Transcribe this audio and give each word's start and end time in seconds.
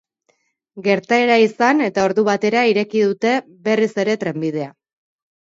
Gertaera 0.87 1.35
izan 1.43 1.83
eta 1.89 2.07
ordu 2.09 2.23
batera 2.31 2.65
ireki 2.73 3.05
dute 3.09 3.35
berriz 3.69 3.93
ere 4.07 4.19
trenbidea. 4.27 4.73